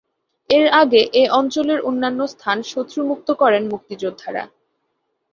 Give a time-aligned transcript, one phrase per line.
[0.49, 4.43] এর আগে এ অঞ্চলের অন্যান্য স্থান শত্রু মুক্ত করেন মুক্তিযোদ্ধারা।